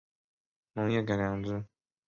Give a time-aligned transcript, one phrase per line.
[0.73, 1.67] 农业改良场